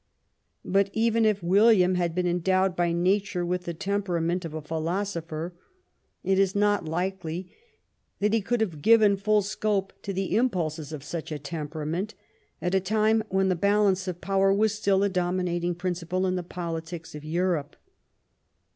But 0.65 0.89
even 0.93 1.25
if 1.25 1.43
William 1.43 1.93
had 1.93 2.15
been 2.15 2.25
endowed 2.25 2.75
by 2.75 2.91
nature 2.91 3.45
with 3.45 3.65
the 3.65 3.73
temperament 3.75 4.43
of. 4.43 4.55
a 4.55 4.61
philosopher, 4.63 5.53
it 6.23 6.39
is 6.39 6.55
not 6.55 6.85
likely 6.87 7.51
that 8.17 8.33
he 8.33 8.41
could 8.41 8.61
have 8.61 8.81
given 8.81 9.15
full 9.15 9.43
scope 9.43 9.93
to 10.01 10.11
the 10.11 10.35
impulses 10.35 10.91
of 10.91 11.03
such 11.03 11.31
a 11.31 11.37
temperament 11.37 12.15
at 12.63 12.73
a 12.73 12.79
time 12.79 13.23
when 13.29 13.49
the 13.49 13.55
balance 13.55 14.07
of 14.07 14.21
power 14.21 14.51
was 14.51 14.73
still 14.73 15.03
a 15.03 15.07
dominating 15.09 15.75
principle 15.75 16.25
in 16.25 16.35
the 16.35 16.41
polities 16.41 17.13
of 17.13 17.23
Europe. 17.23 17.75